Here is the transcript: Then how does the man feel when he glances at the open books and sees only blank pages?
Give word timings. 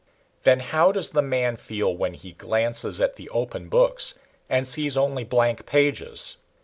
Then 0.45 0.61
how 0.61 0.91
does 0.91 1.09
the 1.09 1.21
man 1.21 1.57
feel 1.57 1.95
when 1.95 2.15
he 2.15 2.31
glances 2.31 2.99
at 2.99 3.17
the 3.17 3.29
open 3.29 3.69
books 3.69 4.17
and 4.49 4.67
sees 4.67 4.97
only 4.97 5.23
blank 5.23 5.67
pages? 5.67 6.37